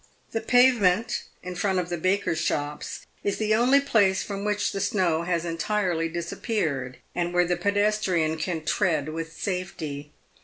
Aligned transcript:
The 0.31 0.41
pave 0.41 0.81
ment 0.81 1.25
in 1.43 1.53
front 1.53 1.77
of 1.77 1.89
the 1.89 1.97
bakers' 1.99 2.41
shops 2.41 3.05
is 3.23 3.37
the 3.37 3.53
only 3.53 3.79
place 3.79 4.23
from 4.23 4.43
which 4.43 4.71
the 4.71 4.79
snow 4.81 5.21
has 5.21 5.45
entirely 5.45 6.09
disappeared, 6.09 6.97
and 7.13 7.35
where 7.35 7.45
the 7.45 7.55
pedestrian 7.55 8.37
can 8.39 8.65
tread 8.65 9.09
with 9.09 9.31
safety. 9.39 10.11